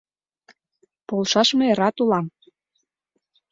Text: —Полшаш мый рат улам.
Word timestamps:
—Полшаш 1.07 1.49
мый 1.57 1.71
рат 1.79 1.95
улам. 2.03 2.25